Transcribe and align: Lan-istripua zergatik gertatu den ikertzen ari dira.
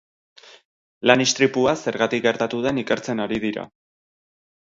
Lan-istripua 1.09 1.75
zergatik 1.83 2.23
gertatu 2.29 2.63
den 2.69 2.81
ikertzen 2.85 3.23
ari 3.27 3.39
dira. 3.45 3.67